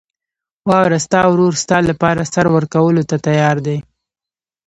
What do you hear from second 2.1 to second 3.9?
سر ورکولو ته تیار دی.